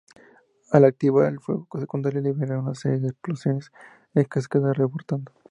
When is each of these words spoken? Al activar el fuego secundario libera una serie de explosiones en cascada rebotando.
Al 0.71 0.85
activar 0.85 1.27
el 1.31 1.39
fuego 1.39 1.67
secundario 1.79 2.21
libera 2.21 2.57
una 2.57 2.73
serie 2.73 2.97
de 3.01 3.09
explosiones 3.09 3.69
en 4.15 4.23
cascada 4.23 4.73
rebotando. 4.73 5.31